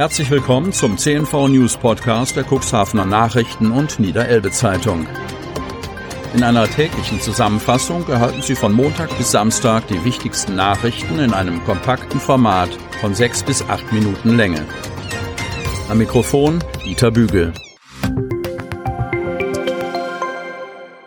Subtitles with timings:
[0.00, 5.06] Herzlich willkommen zum CNV News Podcast der Cuxhavener Nachrichten und Niederelbe Zeitung.
[6.32, 11.62] In einer täglichen Zusammenfassung erhalten Sie von Montag bis Samstag die wichtigsten Nachrichten in einem
[11.64, 12.70] kompakten Format
[13.02, 14.64] von sechs bis acht Minuten Länge.
[15.90, 17.52] Am Mikrofon Dieter Bügel.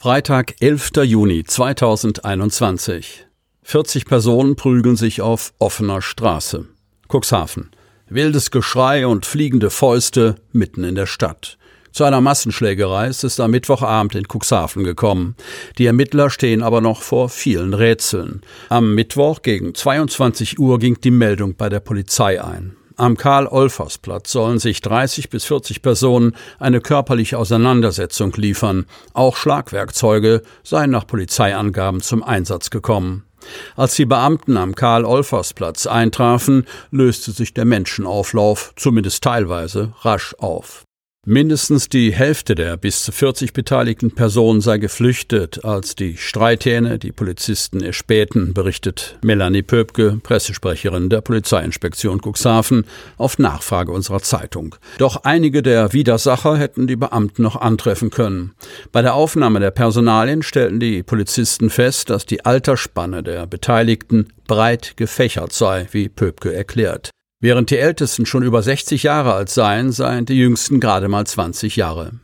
[0.00, 0.92] Freitag, 11.
[1.04, 3.26] Juni 2021.
[3.64, 6.64] 40 Personen prügeln sich auf offener Straße.
[7.06, 7.70] Cuxhaven.
[8.10, 11.58] Wildes Geschrei und fliegende Fäuste mitten in der Stadt.
[11.92, 15.36] Zu einer Massenschlägerei ist es am Mittwochabend in Cuxhaven gekommen.
[15.76, 18.40] Die Ermittler stehen aber noch vor vielen Rätseln.
[18.70, 22.76] Am Mittwoch gegen 22 Uhr ging die Meldung bei der Polizei ein.
[22.96, 28.86] Am Karl-Olfers-Platz sollen sich 30 bis 40 Personen eine körperliche Auseinandersetzung liefern.
[29.12, 33.27] Auch Schlagwerkzeuge seien nach Polizeiangaben zum Einsatz gekommen.
[33.76, 40.87] Als die Beamten am Karl-Olfers-Platz eintrafen, löste sich der Menschenauflauf, zumindest teilweise, rasch auf.
[41.30, 47.12] Mindestens die Hälfte der bis zu 40 beteiligten Personen sei geflüchtet, als die Streithähne die
[47.12, 52.86] Polizisten erspähten, berichtet Melanie Pöbke, Pressesprecherin der Polizeiinspektion Cuxhaven,
[53.18, 54.76] auf Nachfrage unserer Zeitung.
[54.96, 58.54] Doch einige der Widersacher hätten die Beamten noch antreffen können.
[58.90, 64.96] Bei der Aufnahme der Personalien stellten die Polizisten fest, dass die Altersspanne der Beteiligten breit
[64.96, 67.10] gefächert sei, wie Pöbke erklärt.
[67.40, 71.76] Während die Ältesten schon über 60 Jahre alt seien, seien die Jüngsten gerade mal 20
[71.76, 72.14] Jahre.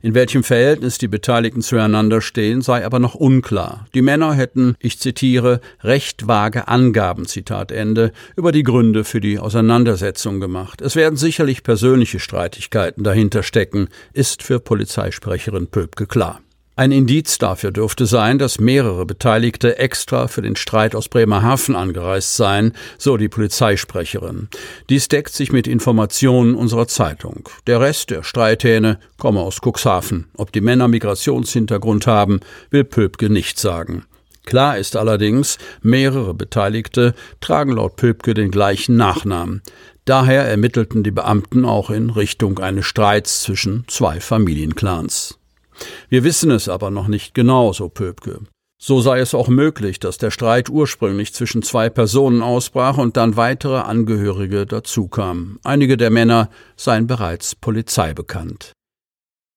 [0.00, 3.86] In welchem Verhältnis die Beteiligten zueinander stehen, sei aber noch unklar.
[3.92, 9.38] Die Männer hätten, ich zitiere, recht vage Angaben, Zitat Ende, über die Gründe für die
[9.38, 10.80] Auseinandersetzung gemacht.
[10.80, 16.40] Es werden sicherlich persönliche Streitigkeiten dahinter stecken, ist für Polizeisprecherin Pöbke klar.
[16.80, 22.36] Ein Indiz dafür dürfte sein, dass mehrere Beteiligte extra für den Streit aus Bremerhaven angereist
[22.36, 24.48] seien, so die Polizeisprecherin.
[24.88, 27.46] Dies deckt sich mit Informationen unserer Zeitung.
[27.66, 30.28] Der Rest der Streithähne komme aus Cuxhaven.
[30.38, 34.06] Ob die Männer Migrationshintergrund haben, will Pöbke nicht sagen.
[34.46, 39.60] Klar ist allerdings, mehrere Beteiligte tragen laut Pöbke den gleichen Nachnamen.
[40.06, 45.39] Daher ermittelten die Beamten auch in Richtung eines Streits zwischen zwei Familienclans.
[46.08, 48.40] Wir wissen es aber noch nicht genau, so Pöbke.
[48.82, 53.36] So sei es auch möglich, dass der Streit ursprünglich zwischen zwei Personen ausbrach und dann
[53.36, 55.58] weitere Angehörige dazukamen.
[55.64, 58.72] Einige der Männer seien bereits Polizei bekannt.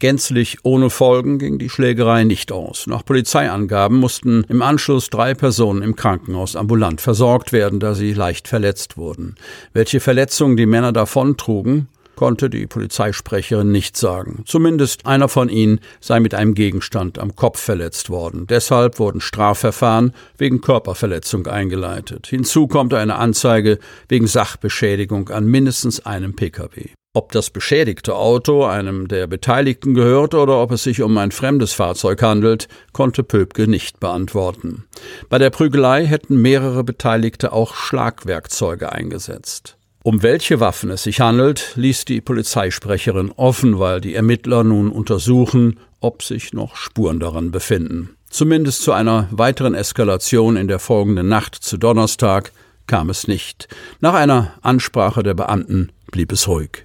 [0.00, 2.88] Gänzlich ohne Folgen ging die Schlägerei nicht aus.
[2.88, 8.48] Nach Polizeiangaben mussten im Anschluss drei Personen im Krankenhaus ambulant versorgt werden, da sie leicht
[8.48, 9.36] verletzt wurden.
[9.72, 11.86] Welche Verletzungen die Männer davontrugen,
[12.16, 14.44] konnte die Polizeisprecherin nicht sagen.
[14.46, 18.46] Zumindest einer von ihnen sei mit einem Gegenstand am Kopf verletzt worden.
[18.46, 22.26] Deshalb wurden Strafverfahren wegen Körperverletzung eingeleitet.
[22.26, 26.90] Hinzu kommt eine Anzeige wegen Sachbeschädigung an mindestens einem Pkw.
[27.16, 31.72] Ob das beschädigte Auto einem der Beteiligten gehört oder ob es sich um ein fremdes
[31.72, 34.82] Fahrzeug handelt, konnte Pöbke nicht beantworten.
[35.28, 39.76] Bei der Prügelei hätten mehrere Beteiligte auch Schlagwerkzeuge eingesetzt.
[40.06, 45.80] Um welche Waffen es sich handelt, ließ die Polizeisprecherin offen, weil die Ermittler nun untersuchen,
[45.98, 48.10] ob sich noch Spuren daran befinden.
[48.28, 52.52] Zumindest zu einer weiteren Eskalation in der folgenden Nacht zu Donnerstag
[52.86, 53.66] kam es nicht.
[54.00, 56.84] Nach einer Ansprache der Beamten blieb es ruhig.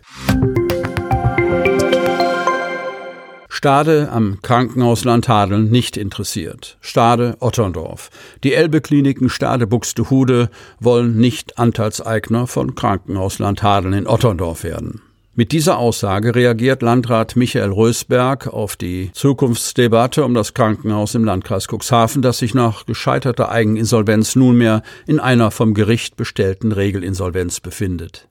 [3.51, 6.77] Stade am Krankenhaus Landhadeln nicht interessiert.
[6.79, 8.11] Stade Otterndorf.
[8.43, 10.49] Die Elbe-Kliniken Stade Buxtehude
[10.79, 15.01] wollen nicht Anteilseigner von Krankenhaus Landhadeln in Otterndorf werden.
[15.35, 21.67] Mit dieser Aussage reagiert Landrat Michael Rösberg auf die Zukunftsdebatte um das Krankenhaus im Landkreis
[21.67, 28.28] Cuxhaven, das sich nach gescheiterter Eigeninsolvenz nunmehr in einer vom Gericht bestellten Regelinsolvenz befindet.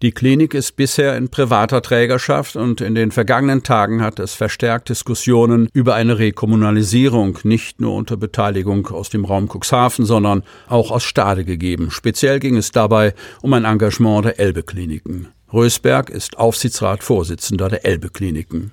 [0.00, 4.90] Die Klinik ist bisher in privater Trägerschaft und in den vergangenen Tagen hat es verstärkt
[4.90, 11.02] Diskussionen über eine Rekommunalisierung nicht nur unter Beteiligung aus dem Raum Cuxhaven, sondern auch aus
[11.02, 11.90] Stade gegeben.
[11.90, 15.28] Speziell ging es dabei um ein Engagement der Elbe-Kliniken.
[15.52, 18.70] Rösberg ist Aufsichtsratsvorsitzender der Elbe-Kliniken.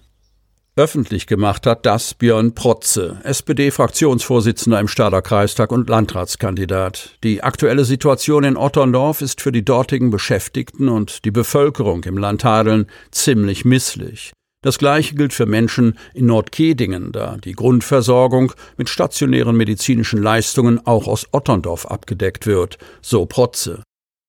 [0.77, 7.17] Öffentlich gemacht hat das Björn Protze, SPD-Fraktionsvorsitzender im Stader Kreistag und Landratskandidat.
[7.23, 12.43] Die aktuelle Situation in Otterndorf ist für die dortigen Beschäftigten und die Bevölkerung im Land
[12.43, 14.33] Hadeln ziemlich misslich.
[14.63, 21.07] Das gleiche gilt für Menschen in Nordkedingen, da die Grundversorgung mit stationären medizinischen Leistungen auch
[21.07, 23.81] aus Otterndorf abgedeckt wird, so Protze.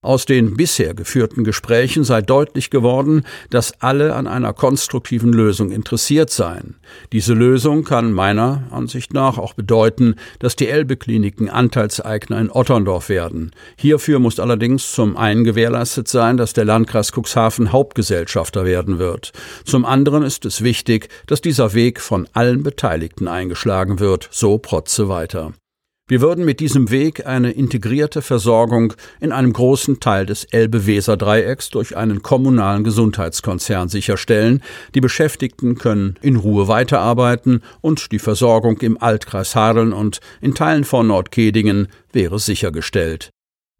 [0.06, 6.31] Aus den bisher geführten Gesprächen sei deutlich geworden, dass alle an einer konstruktiven Lösung interessiert
[6.31, 6.76] seien.
[7.11, 13.50] Diese Lösung kann meiner Ansicht nach auch bedeuten, dass die Elbe-Kliniken Anteilseigner in Otterndorf werden.
[13.76, 19.32] Hierfür muss allerdings zum einen gewährleistet sein, dass der Landkreis Cuxhaven Hauptgesellschafter werden wird.
[19.64, 25.08] Zum anderen ist es wichtig, dass dieser Weg von allen Beteiligten eingeschlagen wird, so Protze
[25.08, 25.53] weiter.
[26.08, 31.97] Wir würden mit diesem Weg eine integrierte Versorgung in einem großen Teil des Elbe-Weser-Dreiecks durch
[31.97, 34.62] einen kommunalen Gesundheitskonzern sicherstellen.
[34.94, 40.85] Die Beschäftigten können in Ruhe weiterarbeiten und die Versorgung im Altkreis Hadeln und in Teilen
[40.85, 43.31] von Nordkedingen wäre sichergestellt.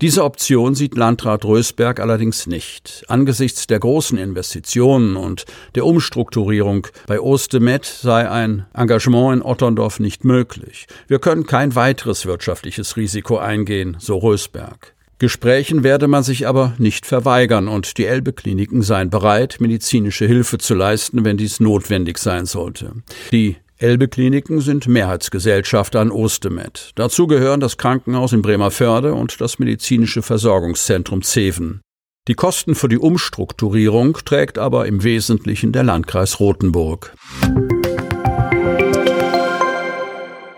[0.03, 3.03] Diese Option sieht Landrat Rösberg allerdings nicht.
[3.09, 10.23] Angesichts der großen Investitionen und der Umstrukturierung bei Ostemet sei ein Engagement in Otterndorf nicht
[10.23, 10.87] möglich.
[11.09, 14.95] Wir können kein weiteres wirtschaftliches Risiko eingehen, so Rösberg.
[15.19, 20.75] Gesprächen werde man sich aber nicht verweigern und die Elbe-Kliniken seien bereit, medizinische Hilfe zu
[20.75, 22.93] leisten, wenn dies notwendig sein sollte.
[23.33, 26.93] Die Elbe-Kliniken sind Mehrheitsgesellschafter an Ostemed.
[26.95, 31.83] Dazu gehören das Krankenhaus in Bremerförde und das medizinische Versorgungszentrum Zeven.
[32.27, 37.15] Die Kosten für die Umstrukturierung trägt aber im Wesentlichen der Landkreis Rothenburg.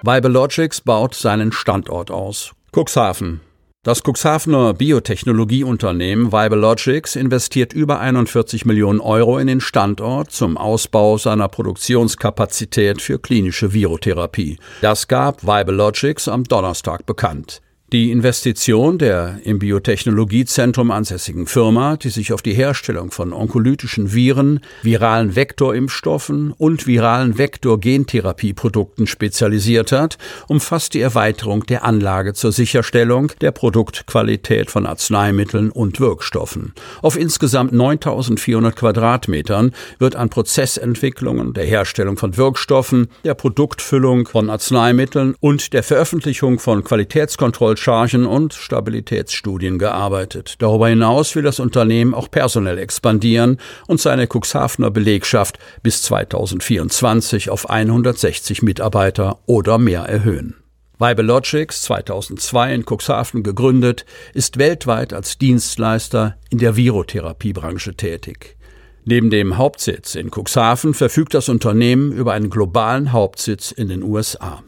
[0.02, 2.52] Vibelogics baut seinen Standort aus.
[2.72, 3.40] Cuxhaven.
[3.84, 11.46] Das Cuxhavener Biotechnologieunternehmen Vibalogics investiert über 41 Millionen Euro in den Standort zum Ausbau seiner
[11.46, 14.58] Produktionskapazität für klinische Virotherapie.
[14.80, 17.62] Das gab Vibalogics am Donnerstag bekannt.
[17.90, 24.60] Die Investition der im Biotechnologiezentrum ansässigen Firma, die sich auf die Herstellung von onkolytischen Viren,
[24.82, 30.18] viralen Vektorimpfstoffen und viralen Vektor-Gentherapieprodukten spezialisiert hat,
[30.48, 36.74] umfasst die Erweiterung der Anlage zur Sicherstellung der Produktqualität von Arzneimitteln und Wirkstoffen.
[37.00, 45.36] Auf insgesamt 9400 Quadratmetern wird an Prozessentwicklungen, der Herstellung von Wirkstoffen, der Produktfüllung von Arzneimitteln
[45.40, 50.56] und der Veröffentlichung von Qualitätskontrollen Chargen und Stabilitätsstudien gearbeitet.
[50.58, 57.70] Darüber hinaus will das Unternehmen auch personell expandieren und seine Cuxhavener Belegschaft bis 2024 auf
[57.70, 60.56] 160 Mitarbeiter oder mehr erhöhen.
[60.98, 64.04] Vibelogics, 2002 in Cuxhaven gegründet,
[64.34, 68.56] ist weltweit als Dienstleister in der Virotherapiebranche tätig.
[69.04, 74.62] Neben dem Hauptsitz in Cuxhaven verfügt das Unternehmen über einen globalen Hauptsitz in den USA.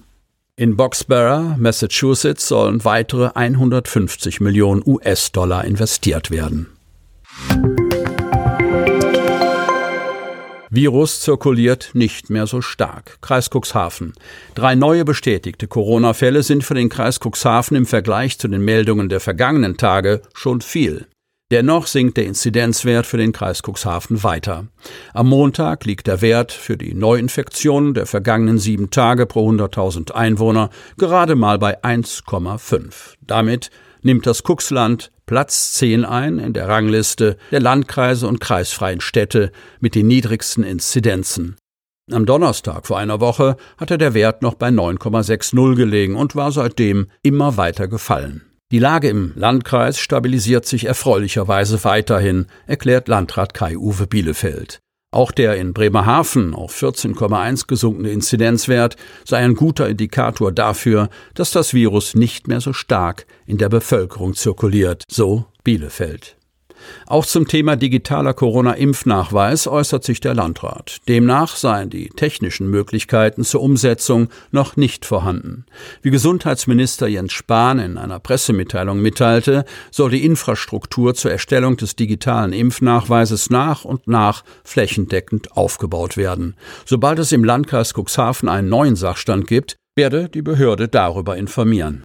[0.60, 6.66] In Boxborough, Massachusetts, sollen weitere 150 Millionen US-Dollar investiert werden.
[10.68, 13.16] Virus zirkuliert nicht mehr so stark.
[13.22, 14.12] Kreis Cuxhaven.
[14.54, 19.20] Drei neue bestätigte Corona-Fälle sind für den Kreis Cuxhaven im Vergleich zu den Meldungen der
[19.20, 21.06] vergangenen Tage schon viel.
[21.50, 24.69] Dennoch sinkt der Inzidenzwert für den Kreis Cuxhaven weiter.
[25.12, 30.70] Am Montag liegt der Wert für die Neuinfektionen der vergangenen sieben Tage pro 100.000 Einwohner
[30.97, 33.17] gerade mal bei 1,5.
[33.20, 33.70] Damit
[34.02, 39.50] nimmt das Cuxland Platz 10 ein in der Rangliste der Landkreise und kreisfreien Städte
[39.81, 41.56] mit den niedrigsten Inzidenzen.
[42.12, 47.08] Am Donnerstag vor einer Woche hatte der Wert noch bei 9,60 gelegen und war seitdem
[47.23, 48.50] immer weiter gefallen.
[48.72, 54.78] Die Lage im Landkreis stabilisiert sich erfreulicherweise weiterhin, erklärt Landrat Kai-Uwe Bielefeld.
[55.12, 58.94] Auch der in Bremerhaven auf 14,1 gesunkene Inzidenzwert
[59.25, 64.34] sei ein guter Indikator dafür, dass das Virus nicht mehr so stark in der Bevölkerung
[64.34, 66.37] zirkuliert, so Bielefeld.
[67.06, 70.99] Auch zum Thema digitaler Corona-Impfnachweis äußert sich der Landrat.
[71.08, 75.64] Demnach seien die technischen Möglichkeiten zur Umsetzung noch nicht vorhanden.
[76.02, 82.52] Wie Gesundheitsminister Jens Spahn in einer Pressemitteilung mitteilte, soll die Infrastruktur zur Erstellung des digitalen
[82.52, 86.56] Impfnachweises nach und nach flächendeckend aufgebaut werden.
[86.84, 92.04] Sobald es im Landkreis Cuxhaven einen neuen Sachstand gibt, werde die Behörde darüber informieren.